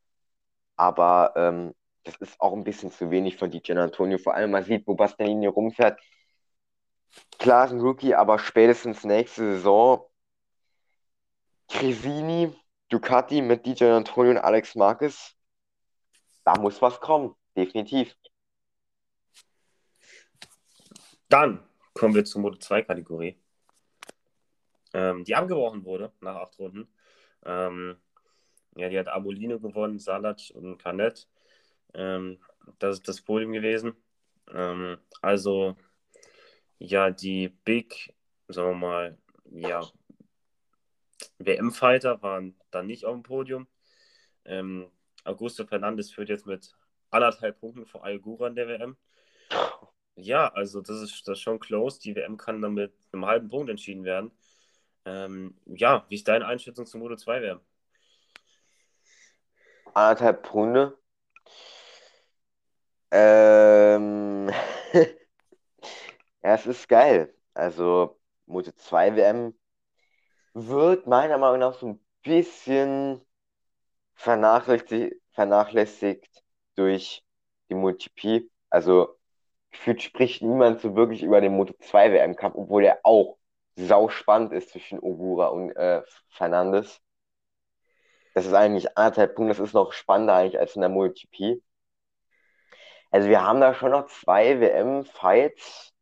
[0.76, 4.18] Aber ähm, das ist auch ein bisschen zu wenig von DJ Antonio.
[4.18, 6.00] Vor allem, man sieht, wo Bastianini rumfährt.
[7.38, 10.06] Klar ist ein Rookie, aber spätestens nächste Saison
[11.68, 12.52] Cresini,
[12.88, 15.34] Ducati mit DJ Antonio und Alex Marquez.
[16.44, 18.14] Da muss was kommen, definitiv.
[21.28, 23.36] Dann kommen wir zur Moto 2 Kategorie,
[24.92, 26.88] ähm, die abgebrochen wurde nach acht Runden.
[27.44, 27.96] Ähm,
[28.76, 31.28] ja, die hat Abolino gewonnen, Salat und Canet.
[31.94, 32.40] Ähm,
[32.78, 33.94] das ist das Podium gewesen.
[34.52, 35.76] Ähm, also,
[36.78, 38.14] ja, die Big,
[38.48, 39.18] sagen wir mal,
[39.50, 39.82] ja,
[41.38, 43.66] WM-Fighter waren dann nicht auf dem Podium.
[44.44, 44.90] Ähm,
[45.24, 46.76] Augusto Fernandes führt jetzt mit
[47.10, 48.96] anderthalb Punkten vor Algura in der WM.
[50.16, 52.00] Ja, also das ist, das ist schon close.
[52.00, 54.30] Die WM kann dann mit einem halben Punkt entschieden werden.
[55.06, 57.60] Ähm, ja, wie ist deine Einschätzung zum Moto 2 WM?
[59.92, 60.98] Anderthalb Punkte.
[63.10, 64.50] Ähm,
[66.44, 67.34] ja, es ist geil.
[67.54, 69.58] Also, Moto 2 WM
[70.54, 73.22] wird meiner Meinung nach so ein bisschen
[74.14, 76.44] vernachlässigt, vernachlässigt
[76.76, 77.24] durch
[77.70, 78.50] die MotoGP.
[78.70, 79.18] Also,
[79.72, 83.38] gefühlt spricht niemand so wirklich über den Moto 2 WM-Kampf, obwohl er auch
[83.76, 87.00] sau spannend ist zwischen Ogura und äh, Fernandes.
[88.34, 91.62] Das ist eigentlich anderthalb Punkte, das ist noch spannender eigentlich als in der MotoGP.
[93.10, 95.93] Also wir haben da schon noch zwei WM-Fights,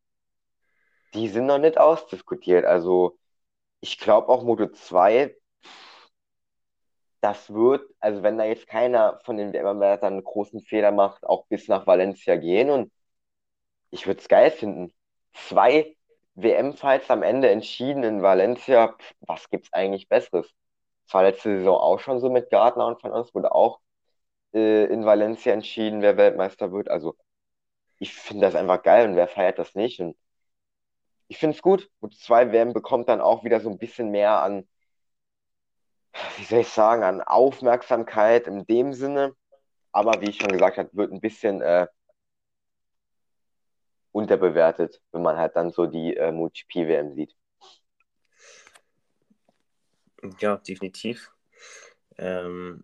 [1.14, 2.64] die sind noch nicht ausdiskutiert.
[2.64, 3.18] Also
[3.81, 5.37] ich glaube auch Moto 2,
[7.20, 11.46] das wird, also wenn da jetzt keiner von den WM-Wärtern einen großen Fehler macht, auch
[11.46, 12.92] bis nach Valencia gehen und
[13.90, 14.92] ich würde es geil finden.
[15.35, 15.96] Zwei
[16.35, 20.48] WM-Fights am Ende entschieden in Valencia, was gibt's eigentlich Besseres?
[21.07, 23.81] Das war letzte Saison auch schon so mit Gardner und von uns wurde auch
[24.55, 26.88] äh, in Valencia entschieden, wer Weltmeister wird.
[26.90, 27.16] Also
[27.98, 30.01] ich finde das einfach geil und wer feiert das nicht?
[30.01, 30.16] Und
[31.33, 31.90] ich finde es gut.
[32.01, 34.68] Und zwei WM bekommt dann auch wieder so ein bisschen mehr an,
[36.37, 39.35] wie soll ich sagen, an Aufmerksamkeit in dem Sinne.
[39.92, 41.87] Aber wie ich schon gesagt habe, wird ein bisschen äh,
[44.12, 47.35] unterbewertet, wenn man halt dann so die äh, MotoGP-WM sieht.
[50.38, 51.33] Ja, definitiv.
[52.18, 52.83] Ähm,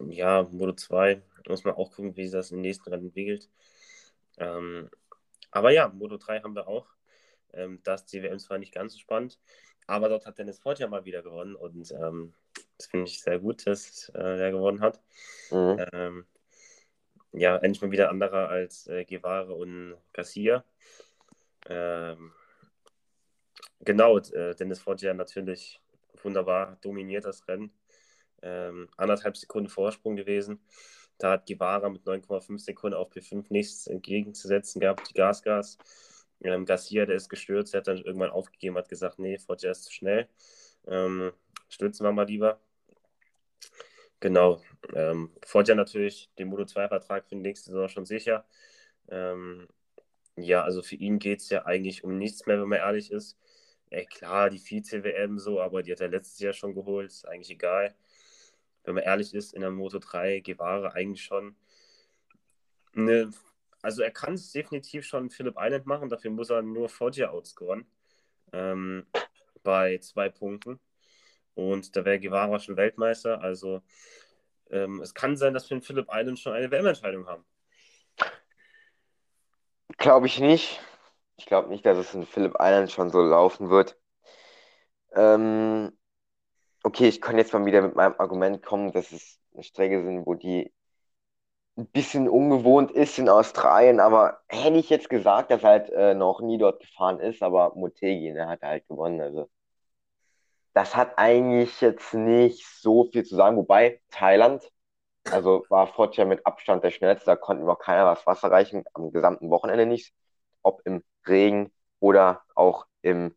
[0.00, 3.48] ja, Moto 2 muss man auch gucken, wie sich das in den nächsten Rennen entwickelt.
[4.38, 4.90] Ähm,
[5.52, 6.93] aber ja, Moto 3 haben wir auch.
[7.56, 9.38] Ähm, das CWM zwar nicht ganz so spannend,
[9.86, 12.34] aber dort hat Dennis Ford ja mal wieder gewonnen und ähm,
[12.76, 15.00] das finde ich sehr gut, dass äh, er gewonnen hat.
[15.50, 15.86] Mhm.
[15.92, 16.26] Ähm,
[17.32, 20.64] ja, endlich mal wieder anderer als äh, Guevara und Garcia.
[21.68, 22.32] Ähm,
[23.80, 25.80] genau, äh, Dennis Ford ja natürlich
[26.22, 27.72] wunderbar dominiert das Rennen
[28.44, 30.60] ähm, anderthalb Sekunden Vorsprung gewesen.
[31.18, 35.78] Da hat Guevara mit 9,5 Sekunden auf P5 nichts entgegenzusetzen gehabt, die Gasgas.
[36.44, 39.84] Ähm, Garcia, der ist gestürzt, der hat dann irgendwann aufgegeben, hat gesagt, nee, Foggia ist
[39.84, 40.28] zu schnell.
[40.86, 41.32] Ähm,
[41.68, 42.60] stürzen wir mal lieber.
[44.20, 44.62] Genau.
[44.94, 48.46] Ähm, Foggia natürlich den Moto 2-Vertrag für die nächste Saison schon sicher.
[49.08, 49.68] Ähm,
[50.36, 53.38] ja, also für ihn geht es ja eigentlich um nichts mehr, wenn man ehrlich ist.
[53.90, 57.50] Ey, klar, die Vize-WM so, aber die hat er letztes Jahr schon geholt, ist eigentlich
[57.50, 57.94] egal
[58.84, 61.56] wenn man ehrlich ist, in der Moto 3 Guevara eigentlich schon
[62.94, 63.30] eine,
[63.84, 67.86] also er kann es definitiv schon Philipp Island machen, dafür muss er nur Foggia outscoren
[68.52, 69.06] ähm,
[69.62, 70.80] bei zwei Punkten.
[71.54, 73.82] Und da wäre Guevara schon Weltmeister, also
[74.70, 77.44] ähm, es kann sein, dass wir in Philipp Island schon eine WM-Entscheidung haben.
[79.98, 80.80] Glaube ich nicht.
[81.36, 83.98] Ich glaube nicht, dass es in Philipp Island schon so laufen wird.
[85.14, 85.92] Ähm,
[86.82, 90.34] okay, ich kann jetzt mal wieder mit meinem Argument kommen, dass es Strecke sind, wo
[90.34, 90.72] die
[91.76, 96.14] ein bisschen ungewohnt ist in Australien, aber hätte ich jetzt gesagt, dass er halt äh,
[96.14, 99.20] noch nie dort gefahren ist, aber Motegi, ne, hat halt gewonnen.
[99.20, 99.48] Also
[100.72, 104.70] das hat eigentlich jetzt nicht so viel zu sagen, wobei Thailand,
[105.30, 109.12] also war Foggia mit Abstand der schnellste, da konnte noch keiner was Wasser reichen, am
[109.12, 110.12] gesamten Wochenende nicht,
[110.62, 113.36] ob im Regen oder auch im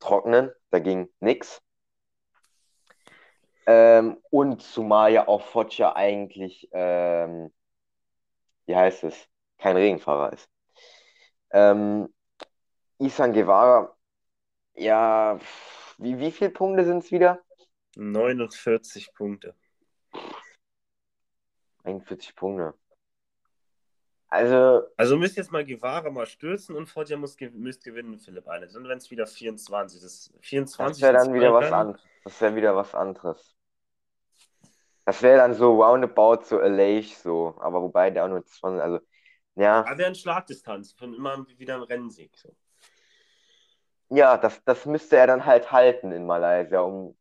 [0.00, 1.62] Trockenen, da ging nichts.
[3.70, 7.52] Ähm, und zumal ja auch Foggia eigentlich, ähm,
[8.64, 10.48] wie heißt es, kein Regenfahrer ist.
[11.50, 12.08] Ähm,
[12.96, 13.94] Isan Guevara,
[14.72, 15.38] ja,
[15.98, 17.44] wie, wie viele Punkte sind es wieder?
[17.96, 19.54] 49 Punkte.
[21.84, 22.72] 41 Punkte.
[24.28, 24.86] Also.
[24.96, 28.66] Also müsst jetzt mal Guevara mal stürzen und Foggia muss, müsst gewinnen, Philipp eine.
[28.66, 30.00] Dann wären es wieder 24.
[30.00, 32.02] Das, 24 das wäre dann wieder was anderes.
[32.24, 33.57] Das wäre wieder was anderes.
[35.08, 37.54] Das wäre dann so roundabout so Alage so.
[37.60, 39.00] Aber wobei der auch nur 20, also.
[39.54, 39.78] Ja.
[39.78, 42.36] Aber wäre ein Schlagdistanz von immer wieder ein Rennsieg.
[42.36, 42.54] So.
[44.10, 47.16] Ja, das, das müsste er dann halt halten in Malaysia, um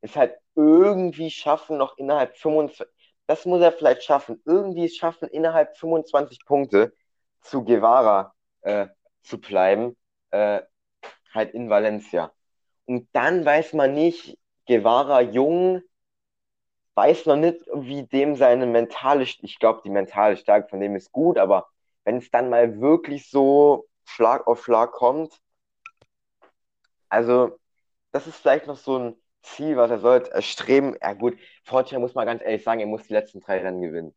[0.00, 2.86] es halt irgendwie schaffen, noch innerhalb 25,
[3.26, 6.94] das muss er vielleicht schaffen, irgendwie es schaffen, innerhalb 25 Punkte
[7.42, 8.86] zu Guevara äh,
[9.20, 9.98] zu bleiben,
[10.30, 10.62] äh,
[11.34, 12.32] halt in Valencia.
[12.86, 15.82] Und dann weiß man nicht, Guevara jung,
[16.98, 21.12] weiß noch nicht, wie dem seine mentale, ich glaube, die mentale Stärke von dem ist
[21.12, 21.68] gut, aber
[22.04, 25.32] wenn es dann mal wirklich so Schlag auf Schlag kommt,
[27.08, 27.56] also
[28.12, 30.96] das ist vielleicht noch so ein Ziel, was er sollte erstreben.
[31.00, 34.14] Ja gut, Fortune muss man ganz ehrlich sagen, er muss die letzten drei Rennen gewinnen.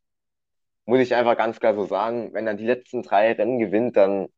[0.86, 2.34] Muss ich einfach ganz klar so sagen.
[2.34, 4.30] Wenn er die letzten drei Rennen gewinnt, dann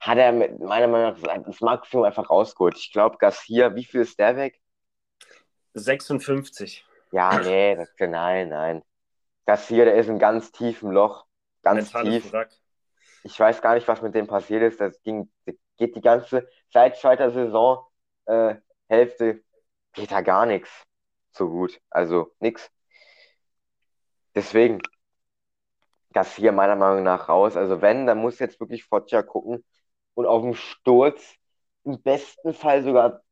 [0.00, 2.76] hat er mit, meiner Meinung nach das Maximum einfach rausgeholt.
[2.78, 4.60] Ich glaube, Garcia, wie viel ist der weg?
[5.74, 6.87] 56.
[7.12, 8.82] Ja, nee, das, nein, nein.
[9.46, 11.26] Garcia, der ist in ganz tiefem Loch.
[11.62, 12.32] Ganz tief.
[12.32, 12.50] Wrack.
[13.24, 14.80] Ich weiß gar nicht, was mit dem passiert ist.
[14.80, 17.84] Das ging, das geht die ganze, seit zweiter Saison,
[18.26, 18.56] äh,
[18.88, 19.42] Hälfte
[19.92, 20.70] geht da gar nichts
[21.38, 21.80] so gut.
[21.88, 22.70] Also nichts.
[24.34, 24.80] Deswegen,
[26.10, 27.56] das hier meiner Meinung nach raus.
[27.56, 29.64] Also wenn, dann muss jetzt wirklich Foggia gucken
[30.14, 31.36] und auf dem Sturz
[31.84, 33.22] im besten Fall sogar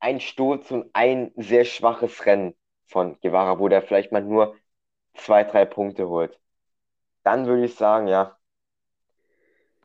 [0.00, 2.54] ein Sturz und ein sehr schwaches Rennen
[2.90, 4.56] von Guevara, wo der vielleicht mal nur
[5.14, 6.38] zwei, drei Punkte holt.
[7.24, 8.38] Dann würde ich sagen, ja.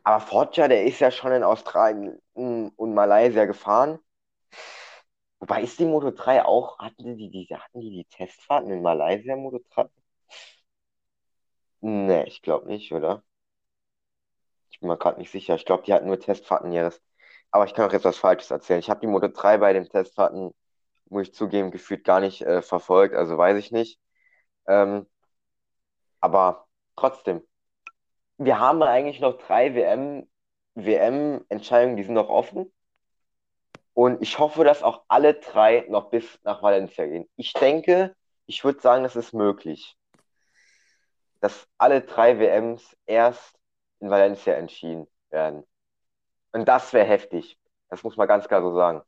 [0.04, 3.98] Aber Foggia, der ist ja schon in Australien und Malaysia gefahren.
[5.40, 9.36] Wobei ist die Moto 3 auch, hatten die, die, hatten die die Testfahrten in Malaysia
[9.36, 9.88] Moto 3?
[11.80, 13.22] Nee, ich glaube nicht, oder?
[14.70, 15.54] Ich bin mir gerade nicht sicher.
[15.56, 17.00] Ich glaube, die hatten nur Testfahrten ihres.
[17.50, 18.80] Aber ich kann auch jetzt was Falsches erzählen.
[18.80, 20.52] Ich habe die Moto 3 bei den Testfahrten,
[21.08, 24.00] muss ich zugeben, gefühlt gar nicht äh, verfolgt, also weiß ich nicht.
[24.66, 25.06] Ähm,
[26.20, 27.42] aber trotzdem.
[28.38, 30.28] Wir haben eigentlich noch drei WM,
[30.74, 32.72] WM-Entscheidungen, die sind noch offen.
[33.94, 37.28] Und ich hoffe, dass auch alle drei noch bis nach Valencia gehen.
[37.36, 38.14] Ich denke,
[38.46, 39.96] ich würde sagen, das ist möglich.
[41.40, 43.58] Dass alle drei WMs erst
[44.00, 45.64] in Valencia entschieden werden.
[46.52, 47.58] Und das wäre heftig.
[47.88, 49.02] Das muss man ganz klar so sagen.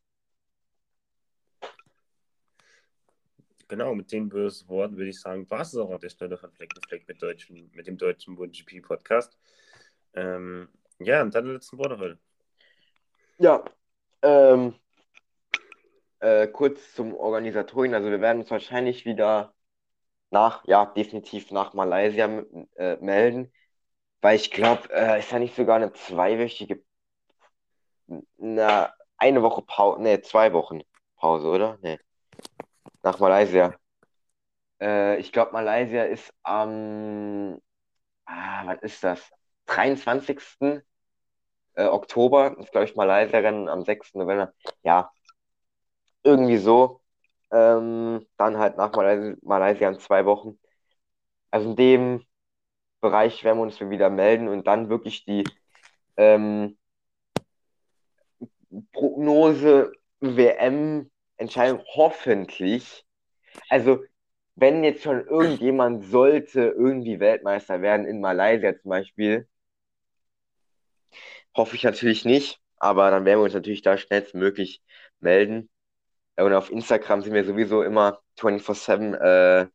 [3.69, 6.51] Genau, mit den bösen Worten würde ich sagen, war es auch an der Stelle von
[6.53, 9.39] Fleck Fleck mit, deutschen, mit dem deutschen MotoGP Podcast.
[10.14, 12.19] Ähm, ja, und dann die letzten Worte heute.
[13.39, 13.62] Ja,
[14.23, 14.75] ähm,
[16.21, 17.95] äh, kurz zum Organisatorien.
[17.95, 19.55] Also wir werden uns wahrscheinlich wieder
[20.31, 22.45] nach, ja, definitiv nach Malaysia
[22.77, 23.53] äh, melden,
[24.23, 26.83] weil ich glaube, äh, ist ja nicht sogar eine zweiwöchige,
[28.39, 30.81] na, eine Woche Pause, ne, zwei Wochen
[31.16, 31.79] Pause, oder?
[31.83, 31.99] Ne,
[33.03, 33.74] nach Malaysia.
[34.80, 37.59] Äh, ich glaube, Malaysia ist am,
[38.26, 39.30] ah, was ist das?
[39.66, 40.82] 23.
[41.74, 44.18] Äh, Oktober, ist glaube ich Malaysia-Rennen am 6.
[44.18, 44.53] November.
[44.82, 45.11] Ja,
[46.22, 47.01] irgendwie so.
[47.51, 50.59] Ähm, dann halt nach Malaysia, Malaysia in zwei Wochen.
[51.51, 52.26] Also in dem
[53.01, 55.44] Bereich werden wir uns wieder melden und dann wirklich die
[56.16, 56.78] ähm,
[58.92, 59.92] Prognose
[61.39, 63.05] WM-Entscheidung hoffentlich.
[63.68, 64.05] Also
[64.57, 69.49] wenn jetzt schon irgendjemand sollte irgendwie Weltmeister werden in Malaysia zum Beispiel,
[71.57, 74.82] hoffe ich natürlich nicht, aber dann werden wir uns natürlich da schnellstmöglich
[75.20, 75.70] melden.
[76.36, 79.66] Und auf Instagram sind wir sowieso immer 24-7 äh,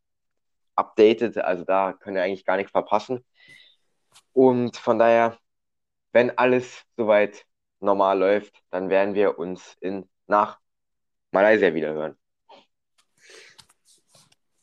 [0.76, 3.26] updated, also da könnt ihr eigentlich gar nichts verpassen.
[4.34, 5.38] Und von daher,
[6.14, 7.46] wenn alles soweit
[7.80, 10.60] normal läuft, dann werden wir uns in, nach
[11.34, 12.16] Malaysia wieder hören.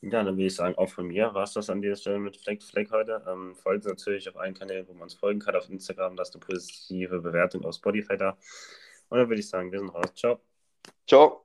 [0.02, 2.36] Ja, dann würde ich sagen, auch von mir war es das an dieser Stelle mit
[2.38, 3.22] Fleck Fleck heute.
[3.28, 5.54] Ähm, folgt natürlich auf allen Kanälen, wo man uns folgen kann.
[5.54, 8.38] Auf Instagram lasst eine positive Bewertung auf Spotify da.
[9.10, 10.14] Und dann würde ich sagen, wir sind raus.
[10.14, 10.40] Ciao.
[11.06, 11.44] Ciao.